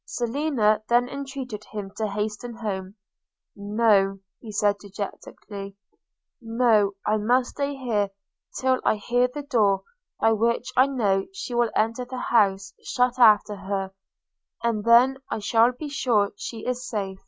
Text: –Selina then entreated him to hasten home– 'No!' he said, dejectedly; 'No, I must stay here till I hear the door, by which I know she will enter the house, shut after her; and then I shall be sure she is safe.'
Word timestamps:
–Selina 0.18 0.82
then 0.90 1.08
entreated 1.08 1.64
him 1.72 1.90
to 1.96 2.06
hasten 2.06 2.56
home– 2.58 2.96
'No!' 3.56 4.18
he 4.42 4.52
said, 4.52 4.76
dejectedly; 4.78 5.74
'No, 6.42 6.92
I 7.06 7.16
must 7.16 7.52
stay 7.52 7.74
here 7.76 8.10
till 8.60 8.78
I 8.84 8.96
hear 8.96 9.26
the 9.26 9.40
door, 9.40 9.84
by 10.20 10.32
which 10.32 10.70
I 10.76 10.86
know 10.86 11.24
she 11.32 11.54
will 11.54 11.70
enter 11.74 12.04
the 12.04 12.18
house, 12.18 12.74
shut 12.82 13.18
after 13.18 13.56
her; 13.56 13.94
and 14.62 14.84
then 14.84 15.16
I 15.30 15.38
shall 15.38 15.72
be 15.72 15.88
sure 15.88 16.34
she 16.36 16.66
is 16.66 16.86
safe.' 16.86 17.20